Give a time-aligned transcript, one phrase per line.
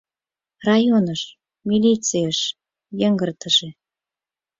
[0.67, 1.21] Районыш,
[1.67, 2.39] милицийыш,
[2.99, 3.69] йыҥгыртыже.